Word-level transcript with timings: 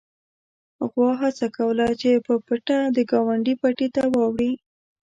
غوا 0.89 1.09
هڅه 1.21 1.47
کوله 1.57 1.87
چې 2.01 2.11
په 2.25 2.33
پټه 2.45 2.77
د 2.95 2.97
ګاونډي 3.11 3.53
پټي 3.61 3.87
ته 3.95 4.01
واوړي. 4.13 4.51